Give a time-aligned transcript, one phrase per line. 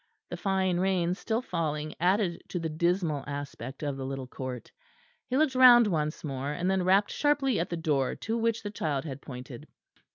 [0.31, 4.71] The fine rain still falling added to the dismal aspect of the little court.
[5.27, 8.71] He looked round once more; and then rapped sharply at the door to which the
[8.71, 9.67] child had pointed.